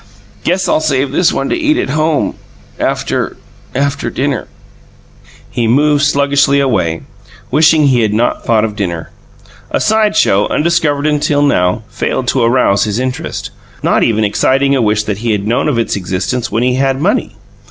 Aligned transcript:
"Guess 0.43 0.67
I'll 0.67 0.79
save 0.81 1.11
this 1.11 1.31
one 1.31 1.47
to 1.49 1.55
eat 1.55 1.77
at 1.77 1.91
home, 1.91 2.33
after 2.79 3.37
after 3.75 4.09
dinner." 4.09 4.47
He 5.47 5.67
moved 5.67 6.01
sluggishly 6.05 6.59
away, 6.59 7.01
wishing 7.51 7.85
he 7.85 7.99
had 8.01 8.11
not 8.11 8.43
thought 8.43 8.65
of 8.65 8.75
dinner. 8.75 9.11
A 9.69 9.79
side 9.79 10.15
show, 10.15 10.47
undiscovered 10.47 11.05
until 11.05 11.43
now, 11.43 11.83
failed 11.87 12.27
to 12.29 12.41
arouse 12.41 12.85
his 12.85 12.97
interest, 12.97 13.51
not 13.83 14.01
even 14.01 14.23
exciting 14.23 14.73
a 14.75 14.81
wish 14.81 15.03
that 15.03 15.19
he 15.19 15.33
had 15.33 15.45
known 15.45 15.67
of 15.67 15.77
its 15.77 15.95
existence 15.95 16.51
when 16.51 16.63
he 16.63 16.73
had 16.77 16.99
money. 16.99 17.35